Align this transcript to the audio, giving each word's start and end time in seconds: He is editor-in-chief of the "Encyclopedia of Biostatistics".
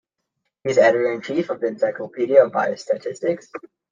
He 0.63 0.71
is 0.71 0.79
editor-in-chief 0.79 1.51
of 1.51 1.59
the 1.61 1.67
"Encyclopedia 1.67 2.43
of 2.43 2.51
Biostatistics". 2.51 3.49